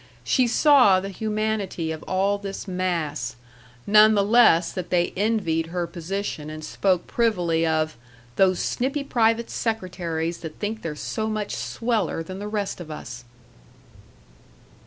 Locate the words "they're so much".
10.81-11.55